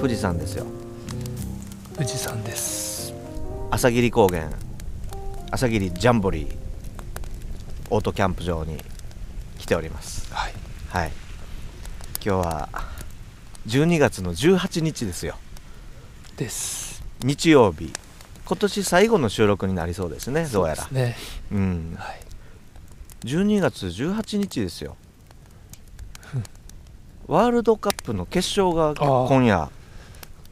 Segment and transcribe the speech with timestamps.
[0.00, 0.66] は富士山ですよ。
[1.94, 3.12] 富士山です。
[3.70, 4.48] 朝霧高原
[5.50, 6.56] 朝霧ジャンボリー
[7.90, 8.82] オートキャンプ場に
[9.58, 10.32] 来ております。
[10.32, 10.52] はい。
[10.88, 11.12] はい。
[12.24, 12.68] 今日は
[13.66, 15.36] 12月の18日ですよ。
[16.38, 17.02] です。
[17.22, 17.92] 日曜日。
[18.46, 20.82] 今年最後の収録になりそうですねどうやら。
[20.82, 21.16] そうですね
[21.52, 21.96] うん。
[21.98, 22.20] はい。
[23.26, 24.96] 12月18日ですよ。
[27.26, 29.70] ワールドカップの決勝が今夜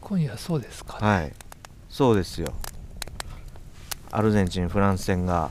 [0.01, 1.33] 今夜そうですかね、はい。
[1.89, 2.53] そうですよ。
[4.11, 5.51] アルゼンチンフランス戦が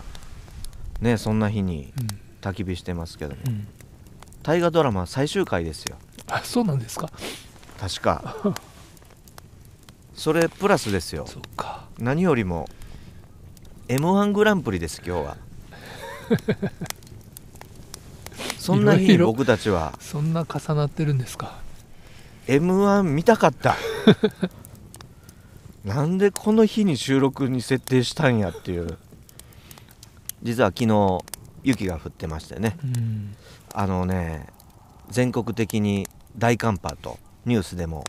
[1.01, 1.93] ねそんな日に
[2.41, 3.41] 焚き火してますけども。
[3.45, 3.53] うん。
[3.53, 3.67] うん
[4.47, 5.97] 大河ドラマ最終回ですよ。
[6.29, 7.09] あそうなんですか。
[7.77, 8.55] 確か。
[10.15, 11.27] それプラスですよ。
[11.27, 11.83] そうか。
[11.99, 12.69] 何よりも
[13.89, 15.37] m 1グランプリです今日は。
[18.57, 19.93] そんな日に僕たちは。
[19.99, 21.59] そんな重なってるんですか
[22.47, 23.75] m 1見たかった。
[25.83, 28.97] なんでこの日に収録に設定したんやっていう。
[30.43, 31.19] 実は昨日
[31.63, 32.77] 雪が降ってましてね。
[32.83, 33.35] うん。
[33.73, 34.47] あのね
[35.09, 38.05] 全国的に大寒波とニュースでも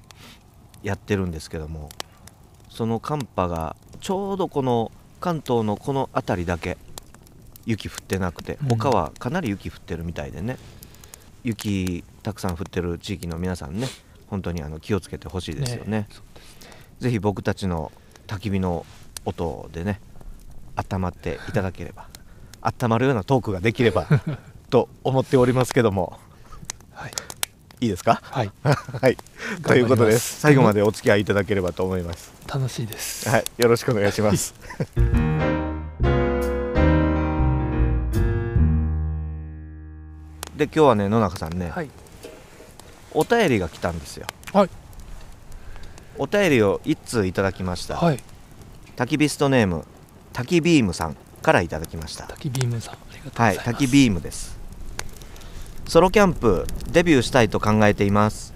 [0.82, 1.90] やってるんですけども
[2.70, 6.78] その寒波がちょうどこの関東のこの辺りだけ
[7.66, 8.68] 雪降ってなくてうん。
[8.68, 10.58] 他はかなり雪降ってるみたいでね、
[11.42, 13.88] 雪たくさん降ってる地域の皆さんね
[14.28, 15.90] 本当にあの気をつけてほしいですよね。
[16.00, 16.08] ね
[17.00, 17.92] ぜひ僕たちの
[18.26, 18.84] 焚き火の
[19.24, 20.00] 音でね
[20.76, 22.08] 温まっていただければ
[22.62, 24.06] 温まるようなトークができれば
[24.70, 26.18] と思っておりますけども。
[26.92, 27.12] はい。
[27.80, 28.20] いいですか？
[28.24, 28.50] はい。
[28.64, 29.16] はい。
[29.62, 30.40] ということです。
[30.40, 32.32] 最後までお付き合いいただければと思います。
[32.48, 33.28] 楽しいです。
[33.28, 33.44] はい。
[33.58, 34.54] よろしくお願いします。
[40.56, 41.90] で今日はね野中さんね、はい
[43.12, 44.26] お便りが来たんですよ。
[44.52, 44.70] はい。
[46.18, 48.18] お便りを1通いただきました、はい。
[48.96, 49.84] 焚きビストネーム
[50.32, 52.26] 焚きビームさんからいただきました。
[52.26, 54.58] 滝ビームさんありがとうござはいいます、焚きビームです。
[55.86, 58.52] ソロキャンプデビューしたいと考えています。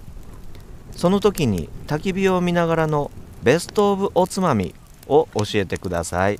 [0.95, 3.11] その時に焚き火を見ながらの
[3.41, 4.75] ベストオブおつまみ
[5.07, 6.39] を教えてください。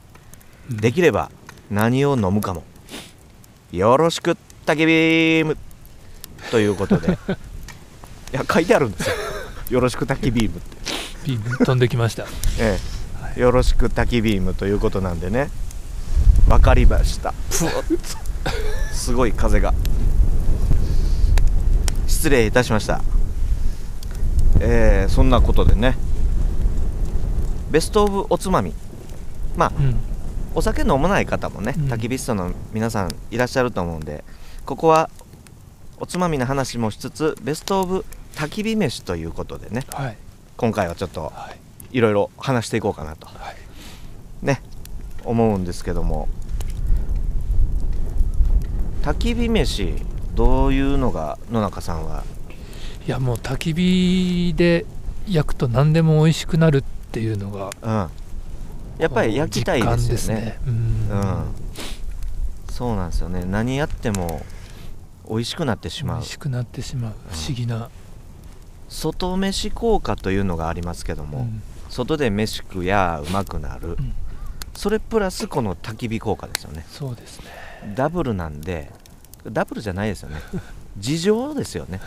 [0.69, 0.77] うん。
[0.77, 1.31] できれば
[1.69, 2.63] 何を飲むかも。
[3.71, 5.57] よろしく焚きビーム。
[6.51, 7.17] ということで
[8.33, 9.15] いや書いてあるんですよ。
[9.69, 10.77] よろしく焚きビームって。
[11.25, 12.25] ビーム飛んできました。
[12.59, 12.79] え
[13.21, 13.33] はい。
[13.37, 15.51] え、よろしく焚きビームということなんでね。
[16.49, 17.33] わかりました。
[17.51, 17.93] ふわっと。
[18.91, 19.73] すごい風が。
[22.07, 23.01] 失礼いたしました。
[24.59, 25.95] えー、そんなことでね。
[27.69, 28.73] ベストオブおつまみ。
[29.55, 29.95] まあうん。
[30.55, 31.85] お酒飲まない方もね、うん。
[31.85, 34.23] 焚き火ストの皆さんいらっしゃると思うんで
[34.65, 35.09] ここは
[35.99, 40.17] おつまみの話もしつつベストオブ焚き火飯ということでねはい。
[40.57, 41.51] 今回はちょっとは
[41.91, 41.97] い。
[41.97, 43.27] いろいろ話していこうかなと。
[43.27, 44.45] はい。
[44.45, 44.61] ね
[45.23, 46.27] 思うんですけども
[49.03, 49.93] 焚き火飯
[50.33, 52.23] どういうのが野中さんは？
[53.05, 54.85] いやもう焚き火で
[55.27, 59.01] 焼くと何でも美味しくなるっていうのがうん。
[59.01, 60.35] やっぱり焼きたいですよね。
[60.35, 60.75] 実感ですうん。
[61.09, 61.45] うん。
[62.69, 63.45] そうなんですよね。
[63.45, 64.43] 何やっても
[65.29, 66.17] 美味しくなってしまう。
[66.17, 67.13] 美味しくなってしまう。
[67.29, 67.89] 不思議な、
[68.93, 71.61] 外飯効果というのがありますけども、うん。
[71.89, 74.13] 外で飯食やうまくなる、うん。
[74.75, 76.85] それプラスこの焚き火効果ですよね。
[76.89, 77.45] そうですね。
[77.95, 78.91] ダブルなんで
[79.45, 80.37] ダブルじゃないですよね。
[80.97, 81.99] 事情ですよね。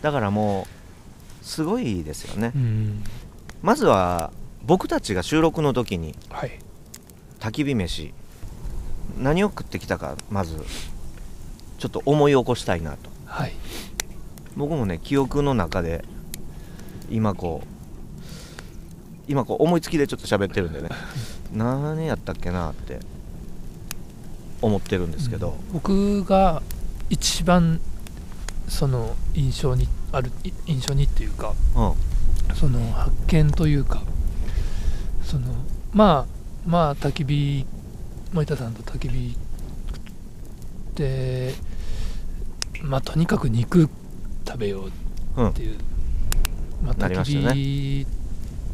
[0.00, 0.66] だからも
[1.42, 2.52] うすごいですよね。
[2.54, 3.02] うん。
[3.60, 4.30] まずは
[4.64, 6.58] 僕たちが収録の時にはい。
[7.40, 8.14] 焚き火飯
[9.18, 10.64] 何を食ってきたかまず
[11.78, 13.10] ちょっと思い起こしたいなと。
[13.26, 13.52] はい。
[14.56, 16.04] 僕もね記憶の中で
[17.10, 17.68] 今こう
[19.28, 20.88] 今こう思いつきでちょっと喋ってるんでね。
[21.52, 23.00] 何やったっけなって
[24.60, 25.72] 思ってるんですけど、うん。
[25.74, 26.62] 僕が
[27.10, 27.80] 一番
[28.68, 31.92] その印象にあるい印象にっていうかうん。
[32.54, 34.02] その発見というか
[35.24, 35.46] その
[35.92, 37.66] まあまあ焚き火
[38.32, 39.36] 森田さんと焚き火
[40.94, 41.54] で
[42.82, 43.88] まあとにかく肉
[44.46, 44.92] 食べよう
[45.36, 45.97] うんっていう、まあ、なり
[46.82, 47.16] またね。
[47.24, 48.06] き火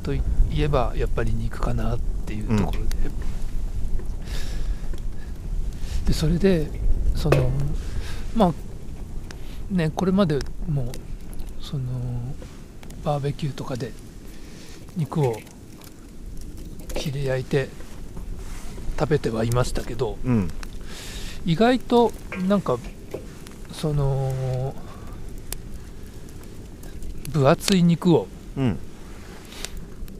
[0.02, 0.22] とい
[0.58, 2.86] えばやっぱり肉かなっていうところで、
[6.06, 6.68] でそれで
[7.14, 7.50] その
[8.36, 8.52] まあ
[9.74, 10.92] ねこれまでも
[11.60, 11.84] その
[13.04, 13.92] バーベキューとかで
[14.96, 15.36] 肉を
[16.94, 17.68] 切り焼いて
[18.98, 20.50] 食べてはいましたけどうん。
[21.46, 22.10] 意外と
[22.48, 22.78] なんか
[23.72, 24.74] その
[27.30, 28.26] 分厚い肉を
[28.56, 28.78] うん。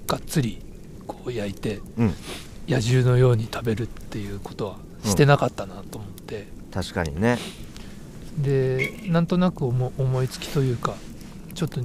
[0.06, 0.60] がっつり
[1.06, 2.14] こう焼いてうん。
[2.68, 7.38] 野獣のように食べるっていうことはしてなかったなと思って、確かにね。
[8.38, 10.94] でなんとなく思思いつきというか
[11.54, 11.80] ちょっと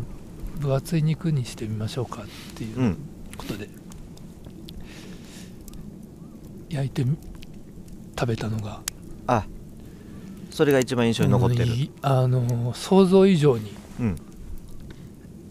[0.59, 2.25] 分厚い肉にしてみましょうかっ
[2.55, 2.97] ていううん。
[3.37, 3.69] ことで、
[6.69, 7.17] 焼いてみ
[8.17, 8.81] 食べたのが
[9.27, 9.45] あ
[10.51, 11.67] それが一番印象に残ってる。
[12.01, 14.15] あの想像以上にうん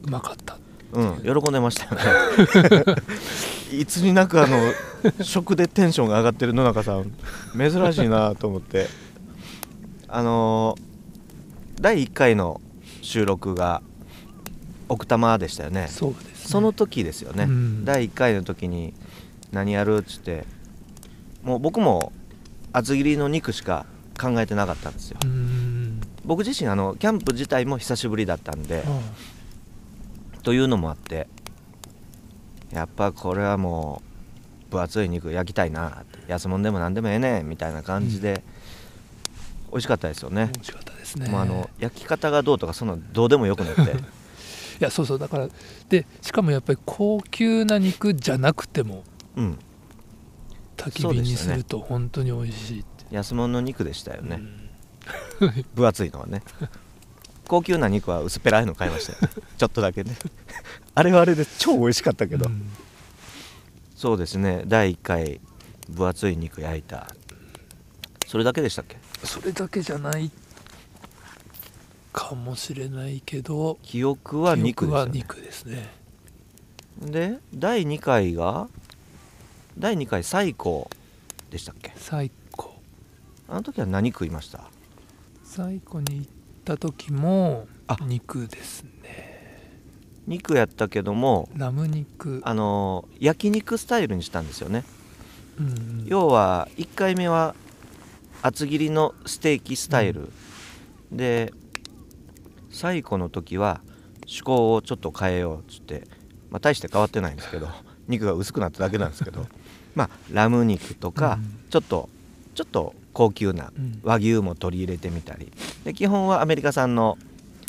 [0.04, 0.58] うまかった。
[0.92, 1.22] うん。
[1.22, 3.02] 喜んでましたよね。
[3.78, 4.72] いつになくあの
[5.22, 7.12] 食でテンションが上がってる野中さん
[7.56, 8.88] 珍しいなと思って。
[10.08, 10.88] あのー
[11.80, 12.60] 第1回の
[13.02, 13.82] 収録が
[14.88, 15.86] 奥多摩でしたよね。
[15.88, 16.30] そうですね。
[16.34, 17.84] その時ですよね、うん。
[17.84, 18.94] 第1回の時に
[19.52, 20.44] 何やるっつって
[21.42, 22.12] もう僕も
[22.72, 23.86] 厚切りの肉しか
[24.20, 25.18] 考えてなかったんですよ。
[25.24, 26.00] うん。
[26.24, 29.00] 僕自身あのキャンプ自体も久しぶりだったんであ
[30.48, 31.28] というのもあって
[32.72, 34.00] やっぱこれはも
[34.68, 38.42] う分厚い肉焼きたいな安物でも何でもええねんみたいな感じで、
[39.70, 40.48] 美味しかったですよね。
[40.54, 41.28] 美味しかったですね。
[41.28, 43.82] もうあの焼き方がどうとかそんなのどうでもよくなって。
[43.92, 43.94] い
[44.80, 45.48] やそうそうだから
[45.90, 49.04] でしかもやっぱり高級な肉じゃなくても
[49.36, 49.58] うん。
[50.78, 53.04] 焚き火にすると本当に美味しいって。
[53.10, 54.40] 安物の肉でしたよね、
[55.40, 55.64] うん。
[55.76, 56.42] 分厚いのはね
[57.48, 59.28] 高級な肉は薄っぺらいの買いましたよね。
[59.58, 60.16] ちょっとだけね。
[60.94, 62.70] あれはあれで超美味しかったけど、うん。
[63.96, 64.62] そうですね。
[64.66, 65.40] 第1回
[65.88, 67.08] 分厚い肉焼いた。
[68.26, 68.98] それだけでしたっけ？
[69.24, 70.30] それだけじゃない
[72.12, 73.78] かもしれないけど。
[73.82, 75.90] 記憶は肉ですね、肉ですね。
[77.00, 78.68] で第2回が？
[79.78, 80.90] 第2回最高
[81.50, 81.92] でしたっけ？
[81.96, 82.74] 最高。
[83.48, 84.68] あの時は何食いました？
[85.44, 86.28] 最後に行
[86.74, 87.96] った時もあ。
[88.02, 89.38] 肉ですね。
[90.26, 92.42] 肉やったけどもラム肉。
[92.44, 94.84] あの焼肉スタイルにしたんですよね。
[95.58, 97.54] うん要は1回目は
[98.42, 100.30] 厚切りのステーキスタイル、
[101.10, 101.52] で
[102.70, 103.80] 最後の時は
[104.20, 106.06] 趣向をちょっと変えようっつって、
[106.50, 107.68] まあ、大して変わってないんですけど
[108.06, 109.46] 肉が薄くなっただけなんですけど。
[109.96, 111.70] まあラム肉とか、うん。
[111.70, 112.08] ちょっと
[112.58, 114.00] ちょっと高級なうん。
[114.02, 115.52] 和牛も取り入れてみたり。
[115.84, 117.16] で基本はアメリカ産の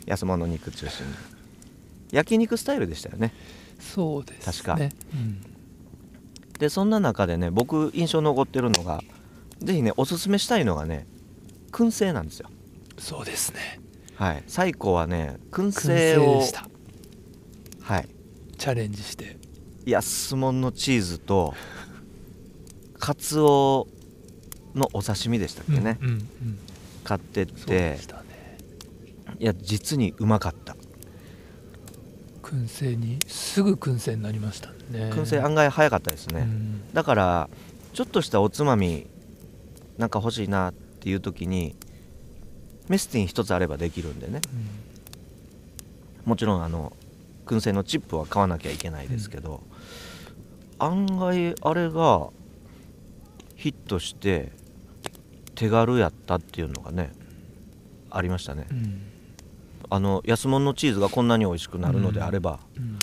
[0.07, 1.13] 安物肉中心に。
[2.12, 3.31] 焼肉スタイルでしたよね。
[3.80, 4.51] そうですね。
[4.51, 4.74] 確か。
[5.13, 5.41] うん。
[6.57, 9.03] でそんな中でね僕印象残ってるのが
[9.59, 11.06] ぜひねおすすめしたいのがね
[11.71, 12.50] 燻製なんですよ。
[12.97, 13.80] そうですね。
[14.15, 14.44] はい。
[14.47, 16.68] 最高はね燻燻製を製でした。
[17.81, 18.09] はい。
[18.57, 19.38] チャレンジして。
[19.85, 21.53] 安物のチーズと
[22.97, 23.88] カツオ
[24.80, 26.60] のお刺身でしたっけね、うんうんうん。
[27.04, 27.72] 買ってって。
[27.72, 28.00] ね。
[29.40, 30.76] いや実にうまかった。
[32.42, 35.12] 燻製にすぐ燻製になりましたね。
[35.12, 36.94] 燻製案外早かったですね、うん。
[36.94, 37.50] だから
[37.94, 39.06] ちょっとしたおつまみ
[40.00, 41.76] なんか欲しいなっていう時に
[42.88, 44.42] メスティン一つあればできるんでね。
[46.26, 46.92] もちろんあの
[47.45, 49.62] 燻製のチップは買わなきゃいけないですけど、
[50.80, 52.30] 案外あれが
[53.56, 54.52] ヒットして
[55.59, 57.11] 手軽やったっていうのがね
[58.09, 58.66] ありましたね。
[58.71, 58.78] うん。
[58.78, 59.01] うん
[59.92, 62.99] あの安物のチーズがこんなに美味しくなるのであれば、うん。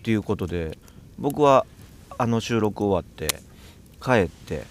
[0.00, 0.76] っていうことで
[1.16, 1.64] 僕は
[2.18, 3.40] あの収録終わって
[4.02, 4.64] 帰って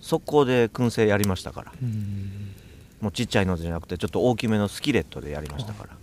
[0.00, 1.72] 速攻で燻製やりましたから。
[1.80, 2.52] うん。
[3.00, 5.96] もうちっちゃいのじゃなくてちょっと大きめのスキレットでやりましたから。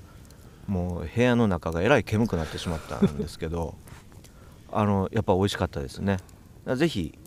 [0.66, 3.76] もう部屋の中がえらい煙くなってしまったんですけど
[4.72, 6.14] あのやっぱ美味しかったですね。
[6.14, 6.24] だか
[6.68, 7.19] らぜひ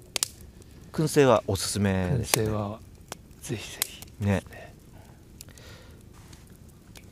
[0.92, 2.78] 燻製はおすすめ燻です、ね、製は
[3.40, 4.02] ぜひぜひ。
[4.20, 4.42] ね。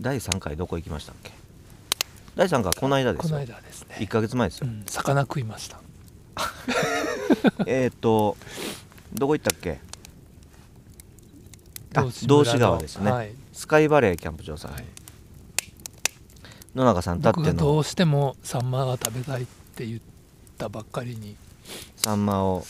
[0.00, 1.32] 第3回どこ行きましたっけ？
[2.36, 3.96] 第3回はこの間でこの間ですね。
[4.00, 4.84] 1ヶ月前ですよ、うん。
[4.86, 5.80] 魚食いました。
[7.66, 8.36] えっと
[9.14, 9.80] どこ行ったっけ？
[11.94, 13.10] あ道志川ですね。
[13.10, 13.32] はい。
[13.52, 14.84] スカイバレーキャンプ場さん、はい。
[16.74, 17.54] 野中さんたっての。
[17.54, 20.00] どうしてもサンマが食べたいって言っ
[20.56, 21.36] たばっかりに
[22.02, 22.64] サンマを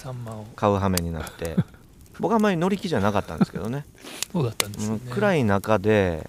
[0.57, 1.57] 買う羽目になって。
[2.19, 3.87] 僕はあんまり乗り気じゃなかったんですけどね。
[4.33, 6.29] そうだったんです暗い中で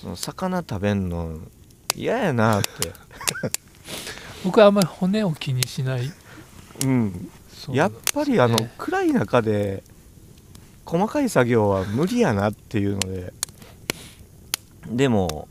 [0.00, 1.38] その魚食べんの
[1.94, 2.92] 嫌やなって、
[4.44, 6.12] 僕はあんまり骨を気にしない。
[6.84, 7.30] うん、
[7.70, 9.82] やっぱりあの、ね暗い中で
[10.84, 13.32] 細かい作業は無理やなっていうので。
[14.86, 15.48] でも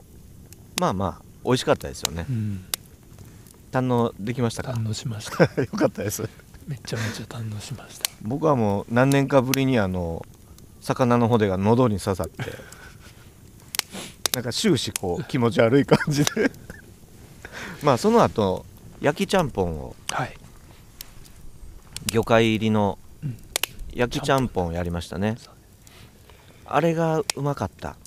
[0.78, 2.26] まあまあ美味しかったですよね。
[2.30, 2.66] うん。
[3.72, 4.72] 堪能できましたか？
[4.74, 5.44] 堪能しました。
[5.62, 6.28] よかったです
[6.68, 8.10] めちゃめちゃ堪能しました。
[8.22, 10.26] 僕はもう何年かぶりにあの
[10.80, 12.44] 魚の骨が喉に刺さって
[14.34, 16.52] なんか終始こう気持ち悪い感じで。
[17.84, 18.66] まあその後
[19.02, 20.38] 焼きちゃんぽんをはい。
[22.12, 23.38] 魚介入りのうん。
[23.94, 25.38] 焼きちゃんぽんやりましたね。
[26.66, 27.98] あれがうまかった。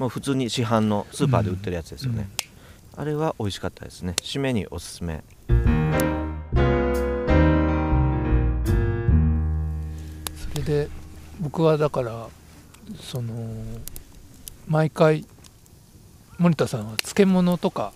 [0.00, 2.26] もう普通に市販のスーパーで売ってるやつですよね、
[2.96, 4.14] あれは美味しかったですね。
[4.22, 5.22] 締めにおすすめ
[10.70, 10.88] で
[11.40, 12.28] 僕はだから
[13.00, 13.34] その
[14.68, 15.26] 毎回
[16.38, 17.92] 森田さんは漬物とか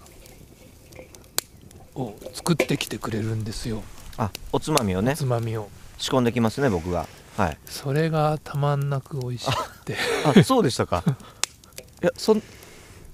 [1.95, 3.85] を作ってきてくれるんですよ。
[4.16, 5.14] あおつまみをね。
[5.14, 5.69] つまみを。
[5.99, 7.07] 仕込んできますね僕が。
[7.37, 7.59] はい。
[7.64, 9.97] それがたまんなく美味しくて。
[10.25, 11.04] あそうでしたか。
[12.02, 12.43] いやそんい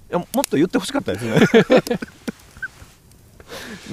[0.09, 1.38] やもっと言ってほしかったですね。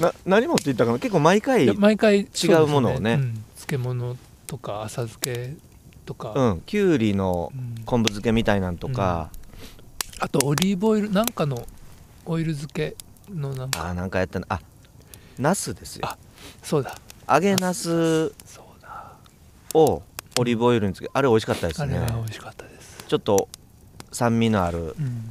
[0.00, 0.98] な何持って言ったかな。
[0.98, 3.12] 結構毎回毎回違違うものをね。
[3.12, 3.44] うん。
[3.54, 4.16] 漬物
[4.48, 5.54] とか浅漬け
[6.04, 6.60] とか、うん。
[6.62, 7.84] きゅうりのうん。
[7.84, 9.30] 昆布漬けみたいなんとか、
[10.18, 11.64] あとオリーブオイルなんかの
[12.26, 12.96] オイル漬け
[13.32, 13.88] のなんか。
[13.88, 14.46] あなんかやったな。
[14.48, 14.60] あ
[15.38, 16.06] ナスですよ。
[16.06, 16.18] あ
[16.62, 16.98] そうだ。
[17.30, 19.12] 揚げナスそうだ。
[19.74, 20.02] を
[20.38, 23.48] オリーブオイルにつけあれ美味しかったですあれ美味しかったです、ちょっと
[24.10, 24.96] 酸味のある。
[24.98, 25.30] うん。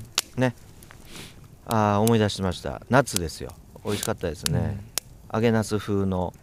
[1.65, 2.81] あー思い出しました。
[2.89, 3.51] 夏ですよ。
[3.83, 4.79] 美味しかったですね、
[5.33, 6.33] 揚げナス風の。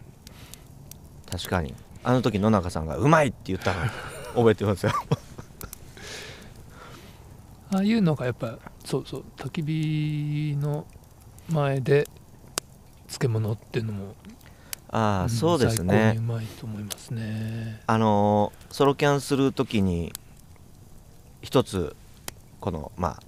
[1.31, 3.81] 確かにあの時野中さんが「うまい!」って言ったの
[4.37, 4.93] 覚えてますよ。
[7.73, 10.87] ああいうのがやっぱそうそう焚き火の
[11.49, 12.09] 前で
[13.09, 14.15] 漬物っていうのも
[14.91, 17.81] ああ、んそうです最高ねにうまいと思いますね。
[17.87, 20.13] あのーソロキャンする時に
[21.43, 21.97] 一つ
[22.61, 23.23] このまあ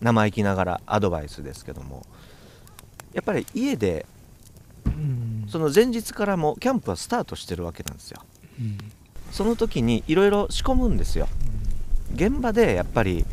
[0.00, 2.04] 生意気ながらアドバイスですけども
[3.12, 4.06] やっぱり家で
[4.86, 8.22] うんその前日からもうキャンプはスタートしてるわけなんですよ。
[8.60, 8.78] うん。
[9.32, 11.28] その時にいろいろ仕込むんですよ。
[12.14, 13.24] 現場でやっぱり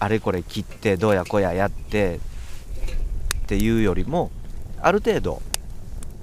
[0.00, 2.20] あれこれ切ってどうやこうややって
[3.44, 4.30] っていうよりも
[4.80, 5.42] ある程度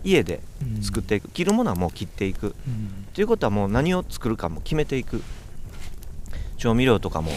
[0.04, 1.30] 家でうん作っていく。
[1.30, 2.56] 切るものはもう切っていく。
[2.68, 3.08] うん。
[3.14, 5.22] ということはもう何を作るかも決めていく。
[6.58, 7.32] 調味料とかも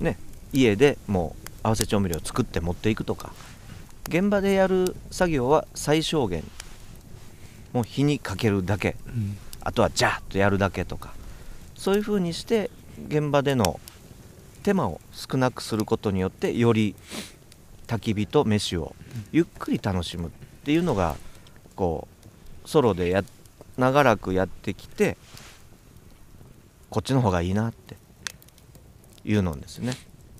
[0.00, 0.18] ね
[0.52, 3.32] 家でもう合わせ調味料作って持っていくとか
[4.08, 6.44] 現場でやる作業は最小限。
[7.72, 8.96] もう火にかけるだけ。
[9.06, 9.38] うん。
[9.60, 11.14] あとはジャーッとやるだけとか。
[11.76, 12.70] そういう風にして
[13.08, 13.80] 現場での
[14.62, 16.94] 手間を少なくすることによってより
[17.88, 18.94] 焚き火と飯を
[19.32, 20.30] ゆっくり楽しむっ
[20.64, 21.16] ていうのが
[21.74, 22.06] こ
[22.64, 23.24] うソロでや
[23.76, 25.16] 長らくやってきて
[26.90, 27.96] こっちの方がいいなって
[29.24, 29.94] いうのですね。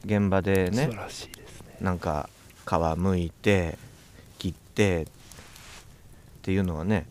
[0.05, 1.77] 現場でね素晴らしいですね。
[1.81, 2.29] なんか
[2.65, 3.79] 皮むいて
[4.39, 5.07] 切ってっ
[6.43, 7.07] ていうのはね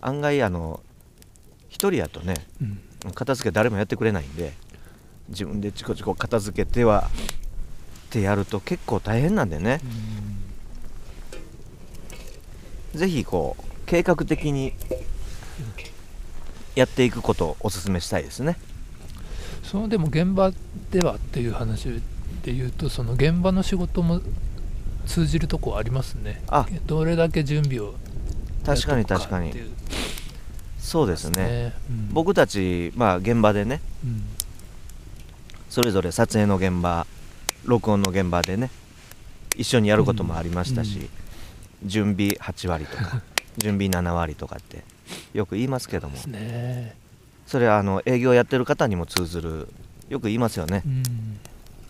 [0.00, 0.80] 案外あの
[1.68, 2.80] 一人やとねうん。
[3.12, 4.54] 片付け誰もやってくれないんで
[5.28, 7.10] 自分でチコチコ片付けては
[8.06, 9.80] ってやると結構大変なんでね。
[12.94, 14.72] 是非こう計画的に
[16.74, 18.56] やっていくことをお勧めしたいですね。
[19.62, 20.52] そのでも現場
[20.90, 22.00] ではっていう話
[22.42, 24.20] で言うとその現場の仕事も
[25.06, 26.42] 通じるとこありますね。
[26.48, 26.66] あ。
[26.86, 27.94] どれだけ準備を
[28.64, 29.52] 確かに確かに。
[30.78, 31.72] そうですね。
[31.90, 32.08] うん。
[32.12, 33.80] 僕たちまあ現場でね。
[34.04, 34.24] うん。
[35.68, 37.06] それぞれ撮影の現場
[37.64, 38.70] 録音の現場でね。
[39.56, 41.08] 一緒にやることもありましたし、
[41.84, 43.22] 準備8割とか
[43.56, 44.82] 準備7割とかって
[45.32, 46.16] よく言いますけども。
[46.26, 46.96] ね。
[47.46, 49.68] それはあの営業やってる方にも通ずる
[50.08, 50.82] よく言いますよね。
[50.84, 51.02] うん。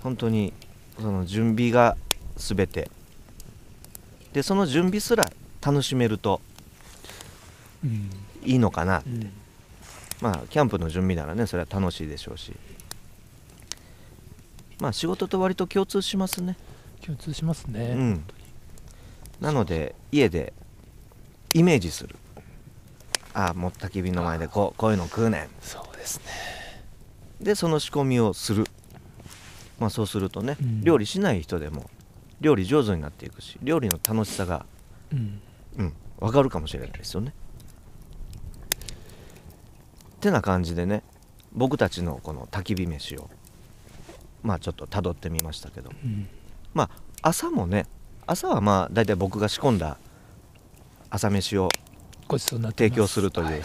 [0.02, 0.52] 本当に
[1.00, 1.96] その準備が
[2.36, 2.90] 全て
[4.34, 5.32] でその準備すら
[5.64, 6.42] 楽しめると
[7.82, 8.10] うん。
[8.44, 9.32] いいのかなうん。
[10.20, 12.52] まあキャンプの準備ならねそれは楽しいでしょうし。
[14.80, 16.56] まあ仕事と割と共通しますね。
[17.00, 18.24] 共通しますね、うん。
[19.40, 20.52] なので家で
[21.52, 22.16] イメージする。
[23.34, 26.24] ああもう焚き火の前でこうこういうの食うねそうですね。
[27.40, 28.66] んでその仕込みをする。
[29.78, 30.82] まあそうするとね、うん。
[30.82, 31.88] 料理しない人でも
[32.40, 34.66] 料理上手になっていくし料理の楽しさが
[35.12, 35.40] うん。
[35.78, 37.34] うん分かるかもしれないですよね。
[40.16, 41.02] ってな感じでね
[41.52, 43.28] 僕たちのこの焚き火飯を
[44.42, 45.90] まあちょっと辿ってみましたけど。
[45.90, 46.28] うん。
[46.72, 47.86] まあ朝もね
[48.26, 49.98] 朝はまあ大体僕が仕込んだ
[51.10, 51.68] 朝飯を
[52.28, 53.62] ごちそうになって提供するというはい。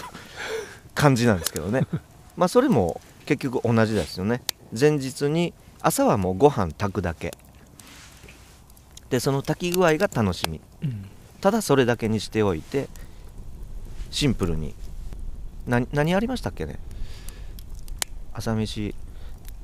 [0.95, 1.87] 感じなんですけどね。
[2.35, 4.41] まあそれも結局同じですよね。
[4.77, 7.33] 前日に朝はもうご飯炊くだけ
[9.09, 10.61] でその炊き具合が楽しみ。
[10.83, 11.09] うん。
[11.41, 12.87] ただそれだけにしておいて
[14.11, 14.73] シンプルに。
[15.67, 16.79] な何ありましたっけね？
[18.33, 18.95] 朝飯。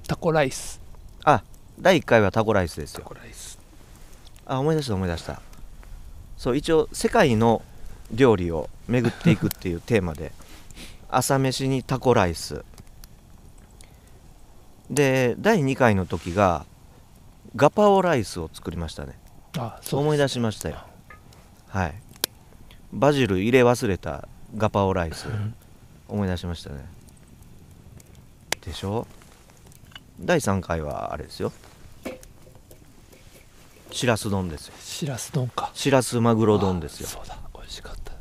[0.08, 0.82] タコライス。
[1.24, 1.44] あ
[1.80, 3.60] 第1回はタコライスですタよコライス。
[4.46, 5.42] あ思い出した思い出した。
[6.38, 7.62] そう一応世界の
[8.12, 10.32] 料理を巡っていくっていうテーマで
[11.10, 12.64] 朝飯にタコライス。
[14.90, 16.66] で第2回の時が
[17.56, 19.18] ガパオライスを作りましたね
[19.58, 20.78] あそう思い出しましたよ。
[21.68, 21.96] はい。
[22.94, 25.56] バジル入れ忘れたガパオライスうん。
[26.08, 26.86] 思い出しましたね。
[28.62, 29.08] でしょ？
[30.20, 31.52] 第3回はあれですよ。
[33.92, 34.74] しらす丼ですよ。
[34.80, 35.72] しらす丼か。
[35.74, 37.08] しらすマグロ丼ですよ。
[37.08, 37.38] あそうだ。
[37.54, 38.14] 美味しかった。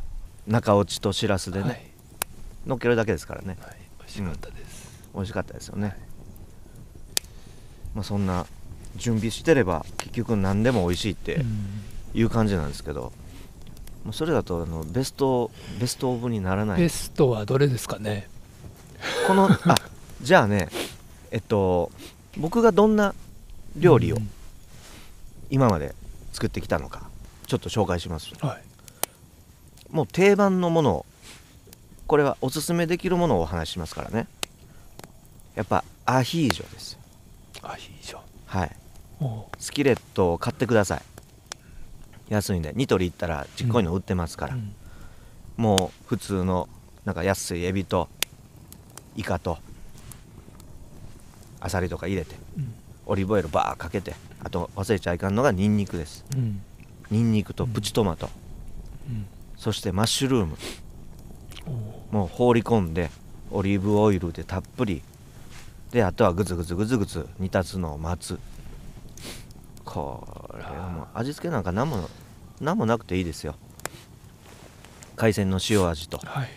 [0.46, 1.82] 中落ちとしらすでね、はい。
[2.66, 3.56] 乗っけるだけですからね。
[3.60, 3.76] はい。
[3.98, 5.96] 美味しかったです、美味しかったですよね、
[7.94, 8.46] まあそんな
[8.96, 11.80] 準備してれば結局何でも美味しいってうん
[12.14, 13.12] いう感じなんですけど、
[14.04, 16.80] もうそれだとあのベストベストオブにならない。
[16.80, 18.28] ベストはどれですかね？
[19.26, 19.74] この あ
[20.22, 20.68] じゃあね
[21.32, 21.90] えっと
[22.36, 23.14] 僕がどんな
[23.76, 24.30] 料理をうん。
[25.50, 25.94] 今まで
[26.32, 27.08] 作ってきたのか
[27.46, 28.30] ちょっと紹介します。
[28.40, 28.62] はい。
[29.90, 31.06] もう定番のものを
[32.06, 34.28] これはおすすめできるものをお話ししますからね。
[35.56, 36.92] やっぱアヒージョです。
[36.92, 36.98] よ
[37.62, 38.76] あいいじゃんはい。
[38.76, 38.83] お
[39.58, 41.02] スキレットを買ってください。
[42.28, 42.72] 安いんで。
[42.74, 44.74] ニトリ行ったらちっこいの売ってますから、うん。
[45.56, 46.68] もう普通の
[47.04, 48.08] なんか安いエビと
[49.16, 49.58] イカと
[51.60, 52.74] アサリとか入れてうん。
[53.06, 56.24] オリーブオイルバーかけてあと忘れちゃいかんのがニンニクです。
[56.34, 56.62] うん。
[57.10, 58.30] ニンニクとプチトマト、
[59.08, 59.26] うん。
[59.56, 60.56] そしてマッシュルーム。
[62.10, 63.10] おもう放り込んで
[63.50, 65.02] オリーブオイルでたっぷり。
[65.92, 68.40] であとはグツグツグツグツ煮立つのを待つ
[69.84, 72.08] これはもう味付けなんか何も
[72.60, 73.54] 何もなくていいですよ。
[75.16, 76.18] 海鮮の塩味と。
[76.18, 76.48] はい。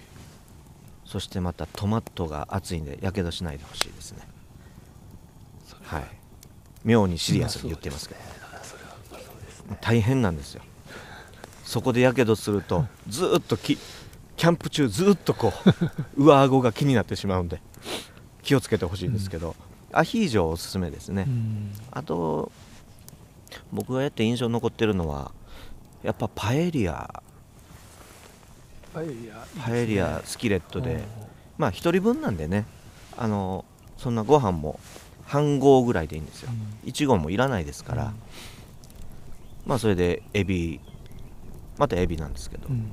[1.05, 4.27] そしてまたトマトが熱いんでやけどしないでほしいですね。
[5.83, 5.99] は。
[5.99, 6.03] い。
[6.83, 8.21] 妙にシリアスに言ってますけど、
[9.81, 10.61] 大変なんですよ
[11.65, 13.77] そこでやけどするとずーっとき
[14.37, 15.51] キャンプ中ずーっとこ
[16.15, 17.59] う上顎が気になってしまうんで
[18.41, 19.57] 気をつけてほしいんですけど、
[19.91, 22.53] アヒージョおすすめですね、うんあと
[23.71, 25.31] 僕がやって印象に残ってるのは
[26.03, 27.21] やっぱパエリア。
[28.93, 31.03] パエリアパエリアスキレットで、うん
[31.57, 32.65] まあ一人分なんでね。
[33.17, 33.65] あの
[33.97, 34.79] そんなご飯も
[35.25, 36.49] 半合ぐらいでいいんですよ、
[36.86, 38.13] 1合もいらないですから、
[39.65, 40.79] まあそれでエビ。
[41.77, 42.91] またエビなんですけど、うん。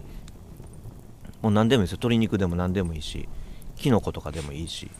[1.43, 1.97] もう何でもいいですよ。
[1.97, 3.29] 鶏肉でも何でもいいし
[3.77, 4.91] キノコとかでもいいし。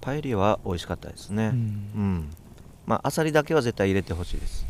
[0.00, 1.46] パエリアは美味しかったですね。
[1.46, 2.30] ううん、ん
[2.86, 4.66] まあアサリだけは絶対入れてほしいです。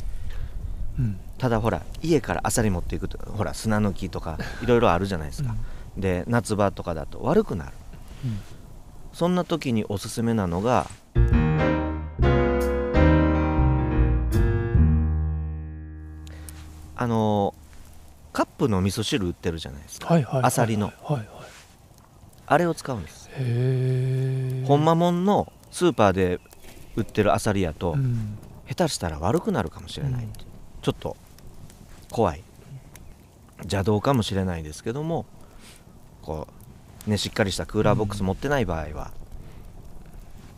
[0.99, 1.19] うん。
[1.39, 5.55] ただほら家からアサリ持っていくとほら砂抜きとかいろいろあるじゃないですか、
[5.97, 7.73] で夏場とかだと悪くなる。
[8.25, 8.41] うん。
[9.13, 10.89] そんな時におすすめなのが
[16.97, 17.55] あの
[18.33, 20.87] カップの味噌汁売ってるじゃないですか、はいはいはいアサリの。
[20.87, 21.29] はいはい
[22.47, 23.31] あれを使うんです。
[23.31, 26.41] へえほんまもんのスーパーで
[26.97, 28.39] 売ってるアサリやと、うん。
[28.69, 30.27] 下手したら悪くなるかもしれない、う。
[30.27, 31.17] んちょっと
[32.11, 32.43] 怖い。
[33.61, 35.27] 邪道かもしれないですけども
[36.23, 36.49] こ
[37.07, 39.11] うねしっかりしたクーラーボックス持ってない場合は、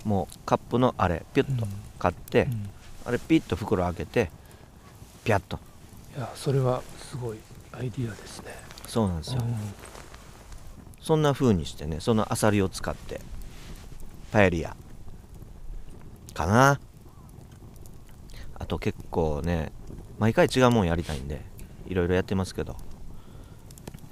[0.05, 1.67] もうカップのあれピュッと
[1.99, 2.71] 買って、うん。
[3.07, 4.31] あれピッと袋開けて
[5.25, 5.59] ピャッと。
[6.17, 7.39] いやそれはすごい
[7.73, 8.53] アイディアですね。
[8.87, 9.57] そうなんですよ、うん。
[11.01, 13.21] そんな風にしてねそのアサリを使って
[14.33, 14.77] パエリア
[16.37, 16.79] かな。
[18.59, 19.73] あと結構ね
[20.19, 21.43] 毎回違うもんやりたいんで
[21.87, 22.77] いろいろやってますけど。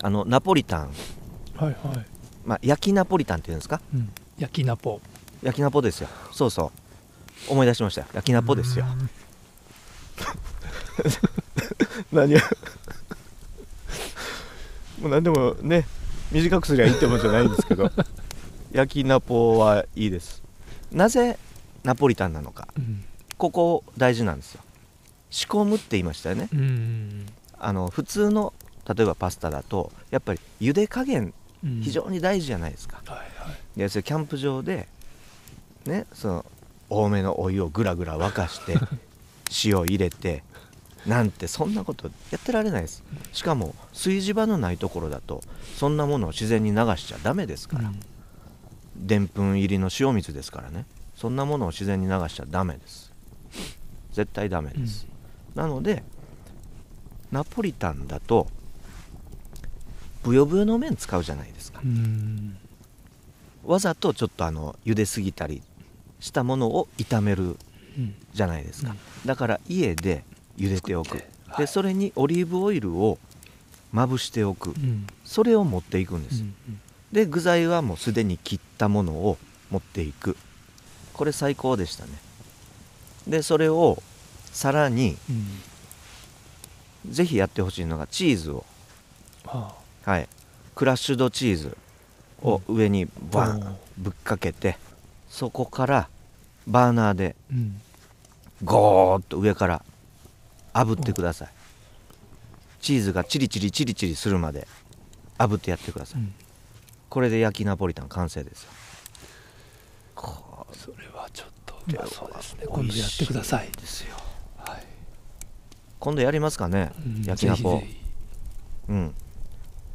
[0.03, 0.91] あのナポリタン、
[1.57, 1.77] はいはい。
[2.45, 3.81] まあ、焼きナポリタンっていうんですか？
[3.95, 4.13] うん。
[4.39, 5.01] 焼きナポ。
[5.43, 6.09] 焼きナポですよ。
[6.31, 6.73] そうそ
[7.49, 7.53] う。
[7.53, 8.03] 思い出しました。
[8.03, 8.85] よ焼きナポですよ。
[12.13, 12.39] 何を？
[15.01, 15.87] もう何でもね
[16.33, 17.91] 短くすりゃいいってもんじゃないんですけど。
[18.73, 20.43] 焼きナポはいいです。
[20.93, 21.39] なぜ
[21.85, 22.68] ナポリタンなのか。
[22.77, 23.05] うん。
[23.37, 24.62] ここ大事なんですよ。
[25.31, 26.49] 仕込むって言いましたよね。
[26.53, 27.27] うん
[27.59, 28.53] あの普通の
[28.87, 31.33] 例えばパスタだとやっぱり茹で加減
[31.64, 31.81] うん。
[31.81, 33.25] 非常に大事じゃないですか、はいは
[33.77, 33.79] い。
[33.79, 34.87] でそれキャンプ場で
[35.87, 36.47] ねその
[36.90, 38.75] 多めのお湯をぐらぐら沸かして
[39.64, 40.42] 塩入れて
[41.07, 43.03] なんてそんなことやってられないです。
[43.33, 45.42] しかも炊事場のないところだと
[45.77, 47.92] そんなものを自然に流しちゃダメですから。
[48.97, 53.12] でんぷん入りの塩水ですからねそんなものを自然に流しちゃダメです。
[54.12, 55.07] 絶対ダメです、
[55.55, 56.03] なので
[57.33, 58.46] ナポリタンだと
[60.22, 61.81] ブヨブヨの麺使うじゃないですか。
[61.85, 62.57] うん。
[63.64, 65.62] わざとちょっとあの茹ですぎたり
[66.20, 67.57] したものを炒める
[67.98, 70.24] うんじゃないですか、だから家で
[70.57, 71.16] 茹でておく。
[71.16, 73.16] はいでそれにオリーブオイルを
[73.92, 74.70] まぶしておく。
[74.70, 75.07] うん。
[75.24, 76.55] それを持っていくんです、うん。
[77.12, 79.38] で具材はもうすでに切ったものを
[79.70, 80.37] 持っていく
[81.14, 82.12] これ最高でしたね。
[83.27, 84.03] でそれを
[84.53, 87.12] さらにうん。
[87.12, 88.64] ぜひやってほしいのがチーズを。
[89.46, 89.74] あ。
[90.05, 90.29] はい。
[90.74, 91.77] クラッシュドチーズ
[92.42, 94.77] を上にバおーンぶっかけて
[95.29, 96.09] そこから
[96.66, 97.81] バーナーであうん。
[98.64, 99.85] ゴーッと上から
[100.72, 101.48] 炙ってください。
[102.81, 104.66] チーズがチリチリチリチリするまで
[105.38, 106.20] 炙ってやってください。
[106.20, 106.35] うん。
[107.09, 108.70] これで焼きナポリタン完成ですよ。
[108.70, 108.77] こ
[110.73, 111.55] それはちょっと
[112.09, 112.65] そうですね。
[112.67, 113.71] 今度やってください。
[113.73, 114.17] ですよ。
[114.57, 114.83] はい。
[115.99, 118.01] 今度やりますかね、うん焼きナポぜひぜ
[118.89, 119.15] うん。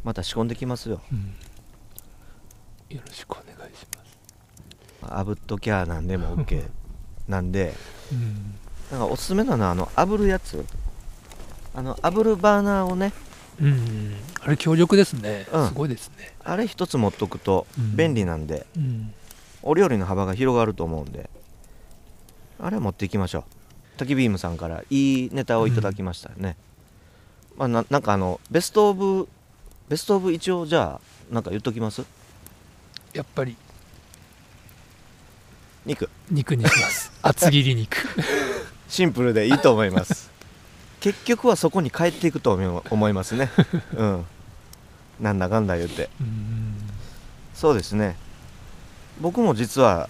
[0.04, 1.02] また仕込んできますよ。
[1.10, 2.96] ひうん。
[2.98, 5.14] よろしくお願いします。
[5.14, 6.64] 炙っときゃなんでも OK
[7.28, 7.74] なんで
[8.12, 8.56] うん。
[8.92, 10.66] なんかおすすめなのはあの炙るやつ。
[11.74, 13.14] あの炙るバーナーをね。
[13.60, 14.16] うん。
[14.42, 15.48] あれ強力ですね。
[15.52, 15.68] うん。
[15.70, 16.36] すごいですね。
[16.44, 17.96] あれ一つ持っとくとうん。
[17.96, 19.14] 便利なんで、うん
[19.62, 21.30] お料理の幅が広がると思うんで。
[22.62, 23.44] あれ持っていきましょう。
[23.98, 26.56] タキビームさんからいいネタをいただきましたよね、
[27.58, 29.28] まあ、ななんかあのベストオブ
[29.90, 32.04] ベストオブ一応じゃあなんか言っときます？
[33.14, 33.56] やっぱり。
[35.86, 36.10] 肉。
[36.30, 37.12] 肉にします。
[37.24, 37.98] 厚切り肉。
[38.88, 40.30] シンプルでいいと思います。
[41.00, 43.50] 結局はそこに帰っていくと思い思いますね。
[43.96, 44.26] うん。
[45.20, 46.10] なんだかんだ言って。
[46.20, 46.76] うん。
[47.54, 48.16] そうですね
[49.20, 50.10] 僕も実は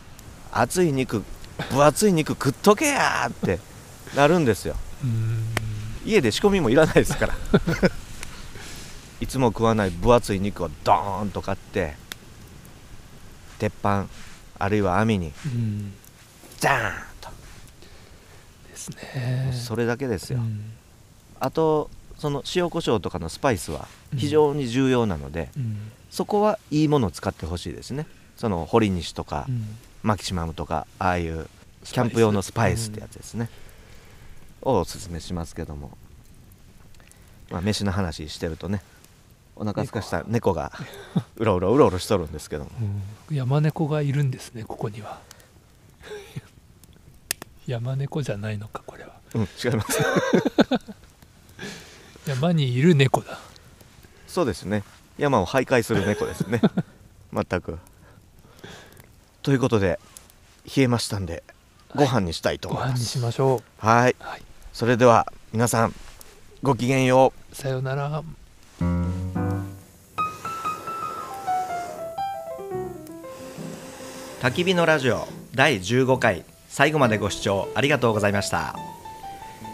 [0.52, 1.24] 熱い肉
[1.70, 3.60] 分厚い肉食っとけやーって
[4.16, 4.76] なるんですよ。
[5.04, 5.44] うん。
[6.06, 7.34] 家で仕込みもいらないですから。
[9.20, 11.96] いつも食わない分厚い肉をドーンと買って
[13.58, 14.08] 鉄板
[14.58, 15.94] あるいは網にうん。
[16.60, 17.30] ジャーンと、
[18.70, 19.52] ですね。
[19.54, 20.74] それだけですよ、うん。
[21.40, 25.92] あとその塩コショウとかのスパイスは非常に重要なので、うん。
[26.10, 28.08] そこはいいものを使ってほしいですね
[28.40, 29.78] その堀西とか、うん。
[30.02, 31.50] マキシマムとかああいう
[31.84, 33.50] キャンプ用のスパイスってやつですね、
[34.62, 35.98] をおすすめしますけども。
[37.52, 38.82] まあ飯の話してるとね
[39.56, 40.72] お腹すかした猫が
[41.36, 42.72] うろうろうろうろしとるんですけども。
[43.30, 43.36] うん。
[43.36, 45.20] 山猫がいるんですねここには。
[47.68, 49.16] 山猫じゃないのかこれは。
[49.36, 50.00] うん違います。
[52.26, 53.38] 山にいる猫だ。
[54.28, 54.84] そうですね。
[55.18, 56.62] 山を徘徊する猫ですね。
[57.34, 57.80] 全く
[59.50, 60.00] ということで
[60.78, 61.42] 冷えましたんで
[61.96, 63.06] ご飯にしたいとご飯に思います。
[63.06, 64.44] しましょはい、うはい。
[64.74, 65.96] それでは皆さん
[66.62, 67.56] ごきげんよう。
[67.56, 68.22] さようなら。
[74.40, 78.76] 焚き火のラジオ第15回最後までご視聴ありがとうございました。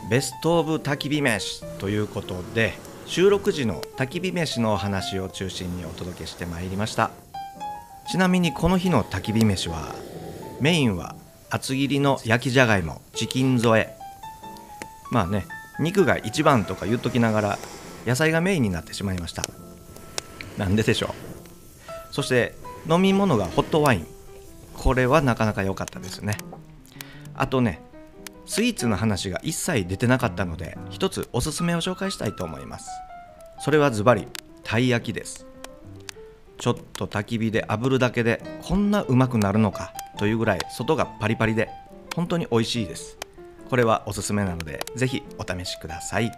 [0.10, 2.76] ベストオブ焚き火飯ということで
[3.08, 7.12] 収録時の焚き火飯のお話を中心にお届けしてまいりました
[8.08, 9.96] ちなみにこの日の焚き火飯は
[10.62, 11.16] メインは
[11.50, 13.96] 厚切りの焼きじゃがいもチキン添え。
[15.12, 15.46] まあね
[15.80, 17.60] 肉が一番とか言っときながら
[18.06, 19.44] 野菜がメインになってしまいました。
[20.58, 22.14] なんででしょう。
[22.14, 22.56] そして
[22.90, 24.08] 飲み物がホットワイン。
[24.74, 26.38] これはなかなか良かったですね。
[27.34, 27.82] あとね
[28.46, 32.90] スイーツの話が一切出てなかったので一つおすすめを紹介したいと思います。
[33.60, 34.28] それはズバリ
[34.64, 35.48] たい焼きです。
[36.58, 41.70] ちょっと焚き火で炙るだけでこんなうまくなるのかというぐらい外がパリパリで
[42.16, 43.18] 本当に美味しいです。
[43.70, 46.32] これはおすすめなのでぜひお試しください。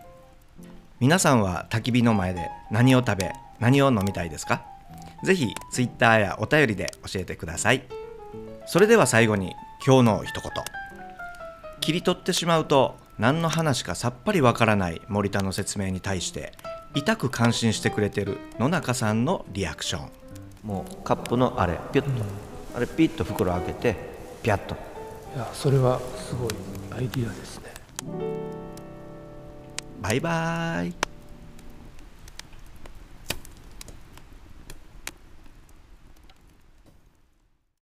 [0.99, 4.63] 皆さんは焚き火の前で何を食べ何を飲みたいですか？
[5.23, 7.84] ぜひ Twitter やお便りで教えてください。
[8.65, 9.53] それでは最後に
[9.86, 10.51] 今日の一言。
[11.80, 16.51] 切り取ってしまうと何の話かさっぱりわからない森田の説明に対して
[16.97, 20.10] 痛く感心してくれてる野中さんのリアクション。
[20.63, 22.12] もうカップのあれピュッと、
[22.75, 23.95] あれピッと袋開けて
[24.41, 24.75] ピャッと。
[25.36, 26.49] いやそれはすごい
[26.97, 27.65] アイディアですね。
[30.01, 30.93] バイバーイ